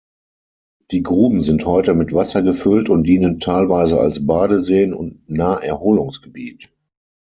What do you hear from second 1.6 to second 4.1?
heute mit Wasser gefüllt und dienen teilweise